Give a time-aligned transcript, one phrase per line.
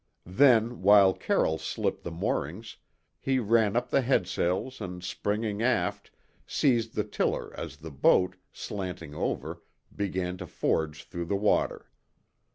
[0.25, 2.77] Then, while Carroll slipped the moorings,
[3.19, 6.09] he ran up the headsails, and springing aft,
[6.47, 9.61] seized the tiller as the boat, slanting over,
[9.95, 11.91] began to forge through the water.